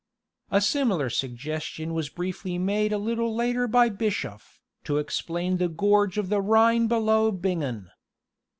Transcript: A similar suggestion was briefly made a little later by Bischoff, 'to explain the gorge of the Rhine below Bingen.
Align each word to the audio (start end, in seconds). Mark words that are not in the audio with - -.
A 0.49 0.61
similar 0.61 1.11
suggestion 1.11 1.93
was 1.93 2.09
briefly 2.09 2.57
made 2.57 2.91
a 2.91 2.97
little 2.97 3.35
later 3.35 3.67
by 3.67 3.89
Bischoff, 3.89 4.59
'to 4.83 4.97
explain 4.97 5.57
the 5.57 5.69
gorge 5.69 6.17
of 6.17 6.27
the 6.29 6.41
Rhine 6.41 6.87
below 6.87 7.31
Bingen. 7.31 7.91